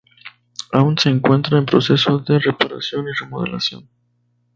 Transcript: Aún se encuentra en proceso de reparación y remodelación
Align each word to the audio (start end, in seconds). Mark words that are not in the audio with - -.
Aún 0.71 0.97
se 0.97 1.09
encuentra 1.09 1.59
en 1.59 1.67
proceso 1.67 2.17
de 2.17 2.39
reparación 2.39 3.05
y 3.07 3.11
remodelación 3.23 3.87